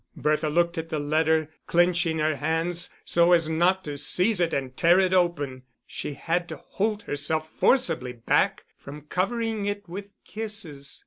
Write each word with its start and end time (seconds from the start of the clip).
Bertha 0.15 0.49
looked 0.49 0.79
at 0.79 0.89
the 0.89 0.97
letter, 0.97 1.47
clenching 1.67 2.17
her 2.17 2.37
hands 2.37 2.89
so 3.05 3.33
as 3.33 3.47
not 3.47 3.83
to 3.83 3.99
seize 3.99 4.39
it 4.41 4.51
and 4.51 4.75
tear 4.75 4.99
it 4.99 5.13
open; 5.13 5.61
she 5.85 6.15
had 6.15 6.49
to 6.49 6.57
hold 6.57 7.03
herself 7.03 7.51
forcibly 7.59 8.13
back 8.13 8.65
from 8.75 9.01
covering 9.01 9.67
it 9.67 9.87
with 9.87 10.09
kisses. 10.25 10.99